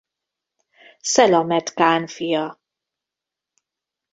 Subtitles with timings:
[0.99, 2.59] Szelamet kán fia.